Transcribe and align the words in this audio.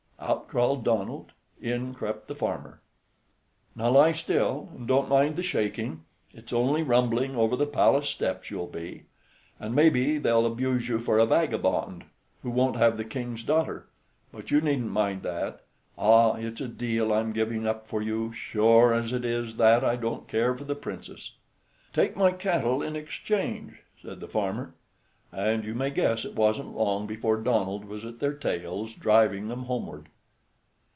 Out 0.23 0.47
crawled 0.47 0.83
Donald; 0.83 1.31
in 1.59 1.95
crept 1.95 2.27
the 2.27 2.35
farmer. 2.35 2.79
"Now 3.75 3.89
lie 3.89 4.11
still, 4.11 4.69
and 4.75 4.87
don't 4.87 5.09
mind 5.09 5.35
the 5.35 5.41
shaking; 5.43 6.03
it's 6.31 6.53
only 6.53 6.83
rumbling 6.83 7.35
over 7.35 7.55
the 7.55 7.65
palace 7.65 8.07
steps 8.09 8.51
you'll 8.51 8.67
be. 8.67 9.07
And 9.59 9.73
maybe 9.73 10.19
they'll 10.19 10.45
abuse 10.45 10.87
you 10.87 10.99
for 10.99 11.17
a 11.17 11.25
vagabond, 11.25 12.03
who 12.43 12.51
won't 12.51 12.75
have 12.75 12.97
the 12.97 13.03
King's 13.03 13.41
daughter; 13.41 13.87
but 14.31 14.51
you 14.51 14.61
needn't 14.61 14.91
mind 14.91 15.23
that. 15.23 15.65
Ah, 15.97 16.35
it's 16.35 16.61
a 16.61 16.67
deal 16.67 17.11
I'm 17.11 17.33
giving 17.33 17.65
up 17.65 17.87
for 17.87 18.03
you, 18.03 18.31
sure 18.31 18.93
as 18.93 19.11
it 19.11 19.25
is 19.25 19.55
that 19.57 19.83
I 19.83 19.95
don't 19.95 20.27
care 20.27 20.53
for 20.55 20.63
the 20.65 20.75
Princess." 20.75 21.31
"Take 21.93 22.15
my 22.15 22.31
cattle 22.31 22.83
in 22.83 22.95
exchange," 22.95 23.81
said 23.99 24.19
the 24.19 24.27
farmer; 24.27 24.75
and 25.33 25.63
you 25.63 25.73
may 25.73 25.89
guess 25.89 26.25
it 26.25 26.35
wasn't 26.35 26.75
long 26.75 27.07
before 27.07 27.37
Donald 27.41 27.85
was 27.85 28.03
at 28.03 28.19
their 28.19 28.33
tails, 28.33 28.93
driving 28.93 29.47
them 29.47 29.63
homeward. 29.63 30.09